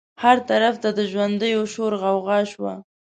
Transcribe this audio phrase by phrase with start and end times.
[0.23, 2.73] هر طرف ته د ژوندیو شور غوغا شوه.